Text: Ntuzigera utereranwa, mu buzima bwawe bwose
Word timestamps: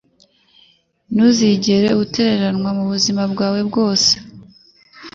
Ntuzigera 1.13 1.89
utereranwa, 2.03 2.69
mu 2.77 2.83
buzima 2.91 3.21
bwawe 3.31 3.59
bwose 3.69 4.13